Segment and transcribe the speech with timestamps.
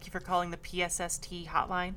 [0.00, 1.92] Thank you for calling the PSST hotline.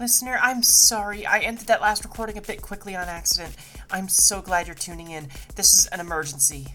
[0.00, 1.24] Listener, I'm sorry.
[1.24, 3.54] I ended that last recording a bit quickly on accident.
[3.90, 5.28] I'm so glad you're tuning in.
[5.54, 6.66] This is an emergency.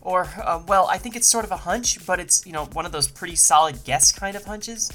[0.00, 2.86] Or, uh, well, I think it's sort of a hunch, but it's, you know, one
[2.86, 4.90] of those pretty solid guess kind of hunches.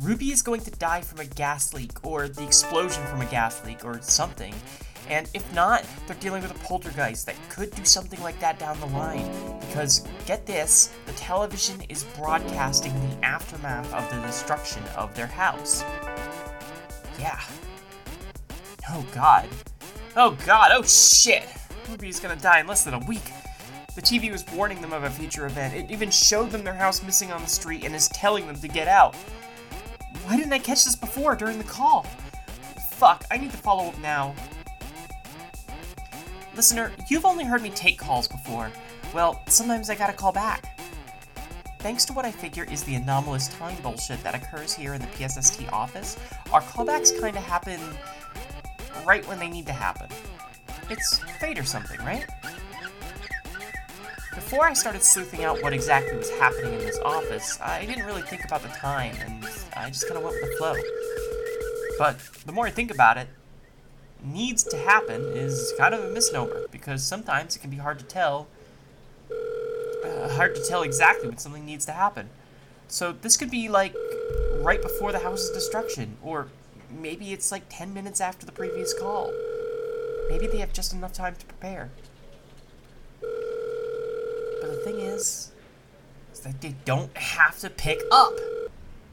[0.00, 3.64] Ruby is going to die from a gas leak, or the explosion from a gas
[3.64, 4.54] leak, or something.
[5.08, 8.78] And if not, they're dealing with a poltergeist that could do something like that down
[8.80, 9.30] the line.
[9.60, 15.82] Because, get this, the television is broadcasting the aftermath of the destruction of their house.
[17.18, 17.40] Yeah.
[18.90, 19.48] Oh god.
[20.16, 21.48] Oh god, oh shit!
[21.88, 23.32] Ruby's gonna die in less than a week.
[23.94, 25.74] The TV was warning them of a future event.
[25.74, 28.68] It even showed them their house missing on the street and is telling them to
[28.68, 29.14] get out.
[30.24, 32.02] Why didn't I catch this before during the call?
[32.92, 34.34] Fuck, I need to follow up now.
[36.56, 38.70] Listener, you've only heard me take calls before.
[39.12, 40.78] Well, sometimes I gotta call back.
[41.80, 45.08] Thanks to what I figure is the anomalous time bullshit that occurs here in the
[45.08, 46.16] PSST office,
[46.52, 47.80] our callbacks kinda happen
[49.04, 50.08] right when they need to happen.
[50.88, 52.24] It's fate or something, right?
[54.34, 58.22] Before I started sleuthing out what exactly was happening in this office, I didn't really
[58.22, 59.44] think about the time, and
[59.76, 60.74] I just kind of went with the flow.
[61.98, 63.28] But the more I think about it,
[64.22, 68.04] needs to happen is kind of a misnomer, because sometimes it can be hard to
[68.04, 68.48] tell
[70.04, 72.28] uh, hard to tell exactly when something needs to happen.
[72.88, 73.94] So this could be like
[74.60, 76.48] right before the house's destruction, or
[76.90, 79.32] maybe it's like 10 minutes after the previous call.
[80.28, 81.90] Maybe they have just enough time to prepare.
[83.20, 85.52] But the thing is,
[86.32, 88.34] is that they don't have to pick up.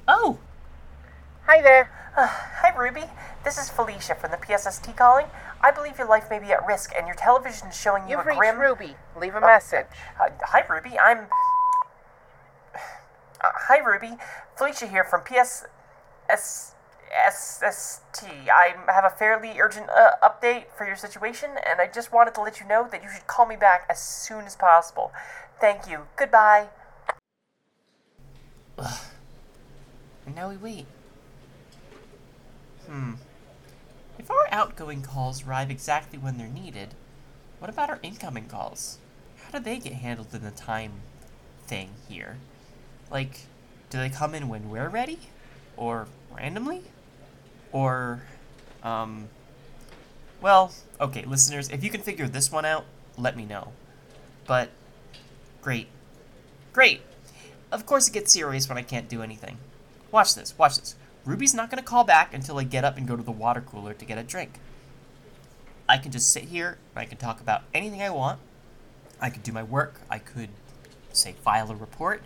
[0.07, 0.39] Oh!
[1.47, 1.91] Hi there.
[2.15, 3.03] Uh, hi, Ruby.
[3.43, 5.25] This is Felicia from the PSST calling.
[5.61, 8.25] I believe your life may be at risk, and your television is showing you You've
[8.25, 8.59] a reached grim.
[8.59, 8.95] Ruby.
[9.19, 9.87] Leave a message.
[10.19, 10.97] Uh, hi, Ruby.
[10.99, 11.27] I'm.
[13.43, 14.17] Uh, hi, Ruby.
[14.55, 15.65] Felicia here from PS.
[16.29, 16.75] S-
[17.11, 22.41] I have a fairly urgent uh, update for your situation, and I just wanted to
[22.41, 25.11] let you know that you should call me back as soon as possible.
[25.59, 26.01] Thank you.
[26.17, 26.67] Goodbye.
[28.77, 28.99] Ugh.
[30.27, 30.85] And now we wait.
[32.91, 33.13] Hmm.
[34.19, 36.89] If our outgoing calls arrive exactly when they're needed,
[37.59, 38.97] what about our incoming calls?
[39.37, 40.91] How do they get handled in the time
[41.65, 42.35] thing here?
[43.09, 43.45] Like,
[43.89, 45.19] do they come in when we're ready?
[45.77, 46.81] Or randomly?
[47.71, 48.23] Or,
[48.83, 49.29] um.
[50.41, 52.83] Well, okay, listeners, if you can figure this one out,
[53.17, 53.71] let me know.
[54.45, 54.69] But,
[55.61, 55.87] great.
[56.73, 57.01] Great!
[57.71, 59.59] Of course it gets serious when I can't do anything.
[60.11, 60.95] Watch this, watch this.
[61.25, 63.93] Ruby's not gonna call back until I get up and go to the water cooler
[63.93, 64.59] to get a drink.
[65.87, 68.39] I can just sit here, I can talk about anything I want.
[69.19, 70.49] I could do my work, I could,
[71.11, 72.23] say, file a report.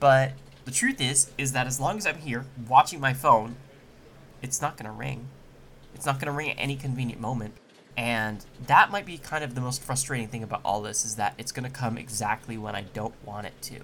[0.00, 0.32] But
[0.64, 3.56] the truth is, is that as long as I'm here watching my phone,
[4.42, 5.28] it's not gonna ring.
[5.94, 7.54] It's not gonna ring at any convenient moment.
[7.96, 11.34] And that might be kind of the most frustrating thing about all this is that
[11.38, 13.80] it's gonna come exactly when I don't want it to.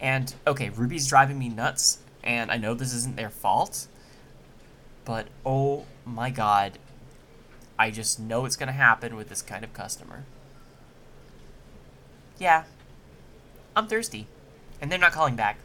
[0.00, 3.86] And okay, Ruby's driving me nuts, and I know this isn't their fault,
[5.04, 6.78] but oh my god,
[7.78, 10.24] I just know it's gonna happen with this kind of customer.
[12.38, 12.64] Yeah,
[13.74, 14.26] I'm thirsty,
[14.80, 15.58] and they're not calling back.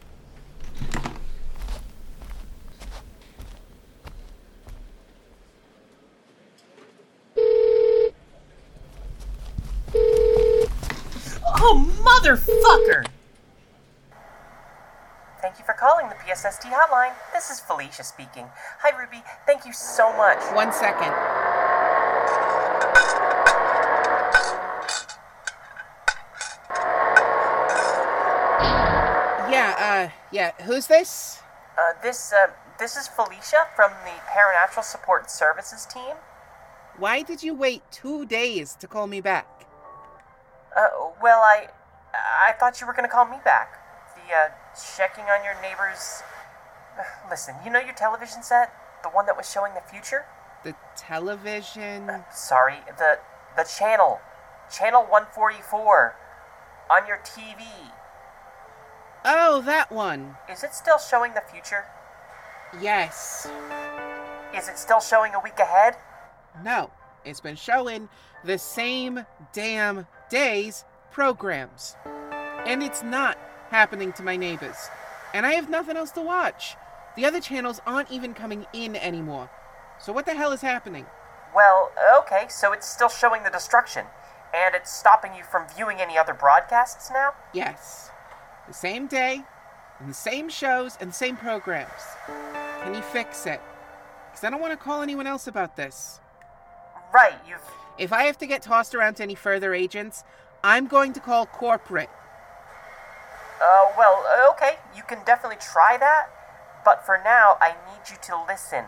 [11.60, 13.07] Oh, motherfucker!
[15.42, 17.13] Thank you for calling the PSST hotline.
[17.31, 18.45] This is Felicia speaking.
[18.80, 19.24] Hi, Ruby.
[19.45, 20.39] Thank you so much.
[20.56, 21.13] One second.
[29.51, 31.42] Yeah, uh, yeah, who's this?
[31.78, 32.48] Uh, this, uh,
[32.80, 36.16] this is Felicia from the Paranatural Support Services team.
[36.98, 39.48] Why did you wait two days to call me back?
[40.75, 41.68] Uh, well, I,
[42.48, 43.87] I thought you were gonna call me back.
[44.33, 44.50] Uh,
[44.95, 46.24] checking on your neighbors.
[47.29, 48.71] Listen, you know your television set?
[49.03, 50.25] The one that was showing the future?
[50.63, 52.24] The television.
[52.31, 53.19] Sorry, the
[53.56, 54.19] the channel.
[54.71, 56.15] Channel 144
[56.91, 57.63] on your TV.
[59.25, 60.35] Oh, that one.
[60.50, 61.85] Is it still showing the future?
[62.81, 63.47] Yes.
[64.56, 65.95] Is it still showing a week ahead?
[66.63, 66.91] No.
[67.25, 68.09] It's been showing
[68.44, 71.95] the same damn day's programs.
[72.65, 73.38] And it's not
[73.69, 74.90] happening to my neighbors.
[75.34, 76.75] And I have nothing else to watch.
[77.16, 79.50] The other channels aren't even coming in anymore.
[80.00, 81.06] So what the hell is happening?
[81.56, 84.06] Well, okay, so it's still showing the destruction.
[84.54, 87.31] And it's stopping you from viewing any other broadcasts now?
[87.54, 88.12] Yes.
[88.68, 89.44] The same day,
[90.00, 91.90] and the same shows, and the same programs.
[92.84, 93.62] Can you fix it?
[94.30, 96.20] Because I don't want to call anyone else about this.
[97.13, 97.60] Right, you've.
[97.98, 100.24] If I have to get tossed around to any further agents,
[100.63, 102.10] I'm going to call corporate.
[103.62, 104.24] Uh, well,
[104.54, 106.30] okay, you can definitely try that.
[106.86, 108.86] But for now, I need you to listen.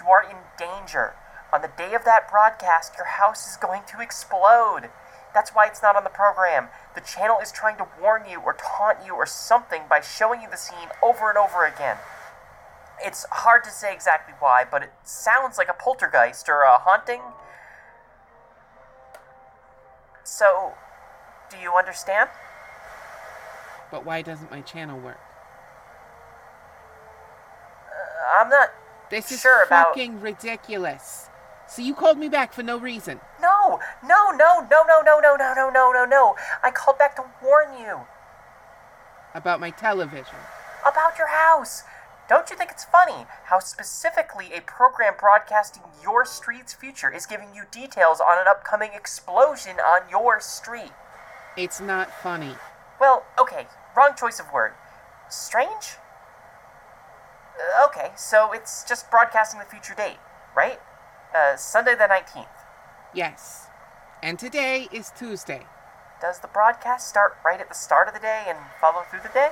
[0.00, 1.14] You are in danger.
[1.52, 4.90] On the day of that broadcast, your house is going to explode.
[5.32, 6.68] That's why it's not on the program.
[6.94, 10.50] The channel is trying to warn you or taunt you or something by showing you
[10.50, 11.96] the scene over and over again.
[13.00, 17.22] It's hard to say exactly why, but it sounds like a poltergeist or a haunting.
[20.24, 20.74] So,
[21.50, 22.28] do you understand?
[23.90, 25.18] But why doesn't my channel work?
[27.88, 28.70] Uh, I'm not
[29.10, 31.30] This is Sure about- fucking ridiculous.
[31.66, 33.20] So you called me back for no reason.
[33.40, 36.36] No, no, no, no, no, no, no, no, no, no, no, no.
[36.62, 38.06] I called back to warn you
[39.34, 40.36] About my television.
[40.84, 41.84] about your house.
[42.28, 47.54] Don't you think it's funny how specifically a program broadcasting your street's future is giving
[47.54, 50.92] you details on an upcoming explosion on your street?
[51.56, 52.56] It's not funny.
[53.00, 53.66] Well, okay,
[53.96, 54.72] wrong choice of word.
[55.30, 55.96] Strange?
[57.58, 60.18] Uh, okay, so it's just broadcasting the future date,
[60.56, 60.80] right?
[61.34, 62.46] Uh, Sunday the 19th.
[63.14, 63.66] Yes.
[64.22, 65.66] And today is Tuesday.
[66.20, 69.28] Does the broadcast start right at the start of the day and follow through the
[69.28, 69.50] day?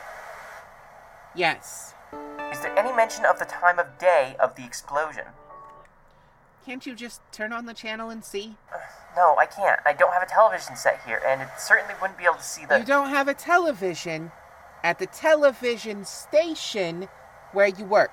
[1.34, 1.94] Yes.
[2.50, 5.26] Is there any mention of the time of day of the explosion?
[6.64, 8.56] Can't you just turn on the channel and see?
[9.16, 9.80] No, I can't.
[9.86, 12.66] I don't have a television set here, and it certainly wouldn't be able to see
[12.66, 12.78] the.
[12.78, 14.30] You don't have a television
[14.84, 17.08] at the television station
[17.52, 18.12] where you work.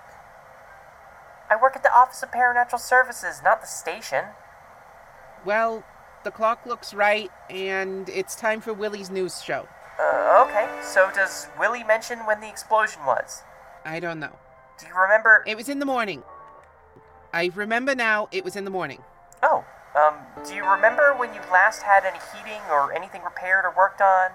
[1.50, 4.26] I work at the Office of Paranatural Services, not the station.
[5.46, 5.84] Well,
[6.24, 9.68] the clock looks right, and it's time for Willie's news show.
[10.00, 10.70] Uh, okay.
[10.82, 13.44] So does Willie mention when the explosion was?
[13.86, 14.32] I don't know.
[14.80, 15.44] Do you remember?
[15.46, 16.24] It was in the morning.
[17.34, 19.04] I remember now it was in the morning.
[19.44, 20.16] Oh, um,
[20.48, 24.32] do you remember when you last had any heating or anything repaired or worked on?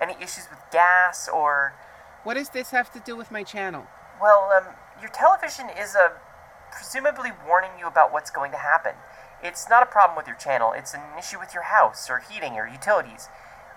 [0.00, 1.74] Any issues with gas or?
[2.22, 3.84] What does this have to do with my channel?
[4.20, 6.10] Well, um, your television is uh,
[6.70, 8.92] presumably warning you about what's going to happen.
[9.42, 12.52] It's not a problem with your channel, it's an issue with your house, or heating,
[12.52, 13.28] or utilities.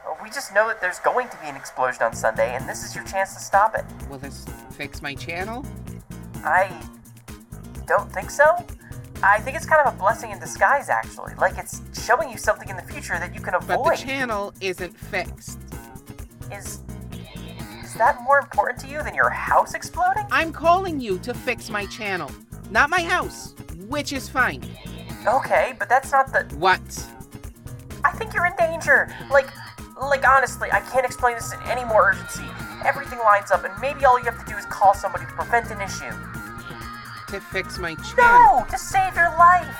[0.07, 2.85] Uh, We just know that there's going to be an explosion on Sunday, and this
[2.85, 3.83] is your chance to stop it.
[4.07, 5.65] Will this fix my channel?
[6.43, 6.69] I
[7.87, 8.63] don't think so.
[9.23, 11.33] I think it's kind of a blessing in disguise, actually.
[11.35, 13.83] Like it's showing you something in the future that you can avoid.
[13.83, 15.59] But the channel isn't fixed.
[16.51, 16.79] is
[17.83, 20.25] is that more important to you than your house exploding?
[20.29, 22.29] I'm calling you to fix my channel,
[22.69, 23.55] not my house,
[23.87, 24.61] which is fine.
[25.25, 26.43] Okay, but that's not the.
[26.57, 26.81] What?
[28.03, 29.15] I think you're in danger.
[29.31, 29.49] Like,
[30.01, 32.43] like honestly, I can't explain this in any more urgency.
[32.83, 35.71] Everything lines up, and maybe all you have to do is call somebody to prevent
[35.71, 36.11] an issue.
[37.29, 38.59] To fix my channel?
[38.59, 39.75] No, to save your life.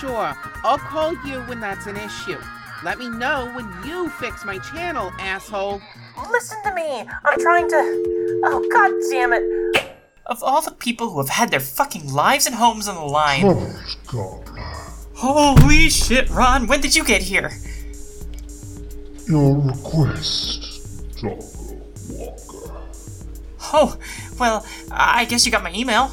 [0.00, 2.38] Sure, I'll call you when that's an issue.
[2.84, 5.80] Let me know when you fix my channel, asshole.
[6.30, 7.04] Listen to me.
[7.24, 7.76] I'm trying to.
[8.44, 9.96] Oh God damn it!
[10.26, 13.40] Of all the people who have had their fucking lives and homes on the line,
[13.40, 14.62] Troubles, Gobbler.
[15.14, 16.66] holy shit, Ron!
[16.66, 17.50] When did you get here?
[19.28, 21.55] Your request, Doggo Walker.
[23.78, 23.94] Oh,
[24.40, 26.10] well, I guess you got my email.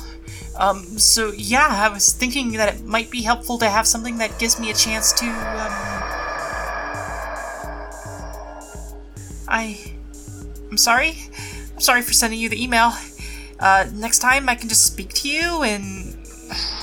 [0.59, 4.37] Um, so yeah, I was thinking that it might be helpful to have something that
[4.37, 5.73] gives me a chance to, um.
[9.47, 9.79] I.
[10.69, 11.15] I'm sorry?
[11.73, 12.91] I'm sorry for sending you the email.
[13.61, 16.13] Uh, next time I can just speak to you and.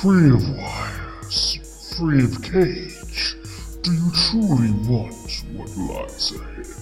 [0.00, 3.37] Free of wires, free of cage.
[3.82, 6.79] Do you truly want what lies ahead?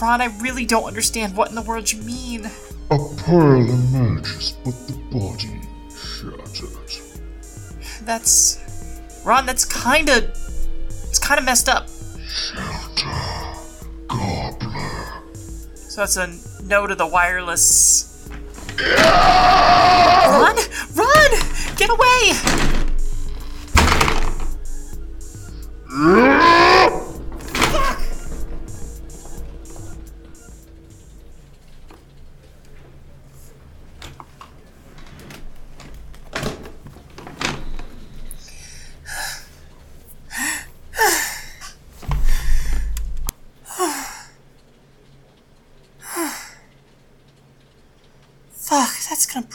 [0.00, 2.50] Ron, I really don't understand what in the world you mean.
[2.90, 6.70] A pearl emerges, but the body shattered.
[8.02, 8.58] That's.
[9.24, 10.32] Ron, that's kinda.
[11.08, 11.88] It's kinda messed up.
[12.26, 13.10] Shelter,
[14.08, 15.22] Gobbler.
[15.74, 16.32] So that's a
[16.64, 18.06] no to the wireless.
[18.78, 20.56] Run!
[20.94, 21.30] Run!
[21.76, 22.69] Get away!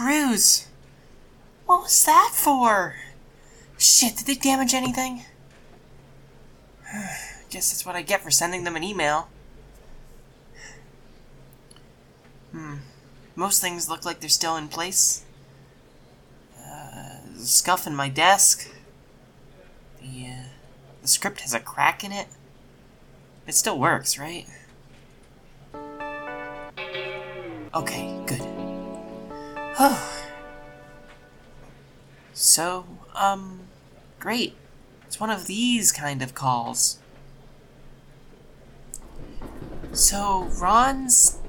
[0.06, 0.68] That's.
[1.66, 2.96] What was that for?
[3.78, 5.24] Shit, did they damage anything?
[7.50, 9.30] Guess that's what I get for sending them an email.
[12.52, 12.76] Hmm.
[13.36, 15.26] Most things look like they're still in place.
[16.58, 18.72] Uh, scuff in my desk.
[20.02, 20.44] The, uh,
[21.02, 22.28] the script has a crack in it.
[23.48, 24.48] It still works, right?
[27.76, 28.45] Okay, good.
[32.34, 33.62] so, um,
[34.20, 34.56] great.
[35.06, 37.00] It's one of these kind of calls.
[39.92, 41.40] So, Ron's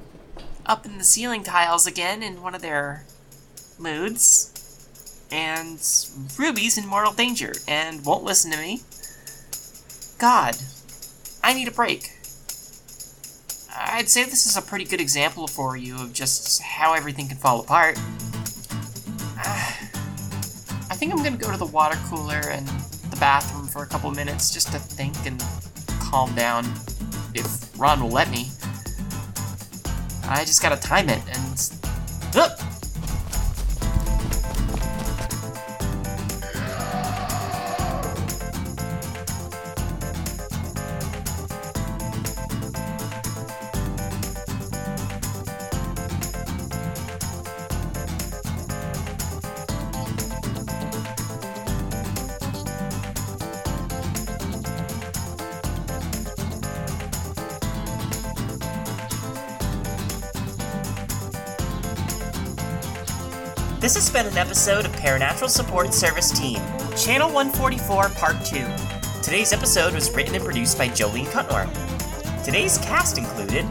[0.65, 3.05] up in the ceiling tiles again in one of their
[3.79, 4.53] moods.
[5.31, 5.81] And
[6.39, 8.83] Ruby's in mortal danger and won't listen to me.
[10.19, 10.57] God,
[11.43, 12.16] I need a break.
[13.97, 17.39] I'd say this is a pretty good example for you of just how everything can
[17.39, 17.97] fall apart.
[19.39, 22.69] I think I'm gonna go to the water cooler and
[23.09, 25.43] the bathroom for a couple minutes just to think and
[25.99, 26.67] calm down.
[27.33, 28.51] If Ron will let me.
[30.29, 31.73] I just gotta time it and.
[32.35, 32.76] Ugh!
[63.87, 66.57] This has been an episode of Paranatural Support Service Team,
[66.97, 68.67] Channel 144, Part 2.
[69.23, 71.71] Today's episode was written and produced by Jolene Cutnor.
[72.43, 73.65] Today's cast included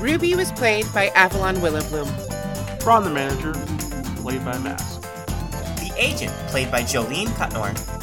[0.00, 2.84] Ruby was played by Avalon Willowbloom.
[2.84, 3.52] Ron the manager,
[4.20, 5.02] played by Mask.
[5.02, 7.99] The Agent, played by Jolene Cutnor.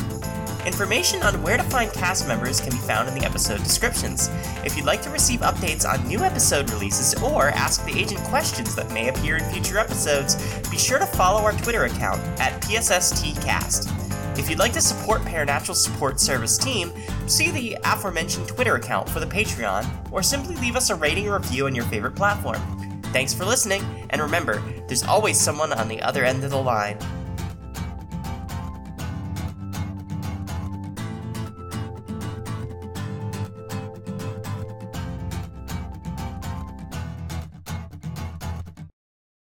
[0.68, 4.30] Information on where to find cast members can be found in the episode descriptions.
[4.66, 8.76] If you'd like to receive updates on new episode releases or ask the agent questions
[8.76, 10.36] that may appear in future episodes,
[10.70, 14.38] be sure to follow our Twitter account at PSSTcast.
[14.38, 16.92] If you'd like to support Paranatural Support Service Team,
[17.28, 21.40] see the aforementioned Twitter account for the Patreon, or simply leave us a rating or
[21.40, 22.60] review on your favorite platform.
[23.14, 26.98] Thanks for listening, and remember, there's always someone on the other end of the line.